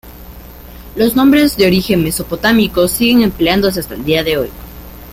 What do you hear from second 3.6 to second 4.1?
hasta el